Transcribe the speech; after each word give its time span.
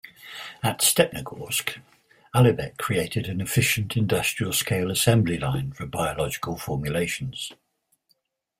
At 0.63 0.79
Stepnogorsk, 0.79 1.77
Alibek 2.33 2.79
created 2.79 3.27
an 3.27 3.39
efficient 3.39 3.95
industrial 3.95 4.51
scale 4.51 4.89
assembly 4.89 5.37
line 5.37 5.73
for 5.73 5.85
biological 5.85 6.57
formulations. 6.57 7.51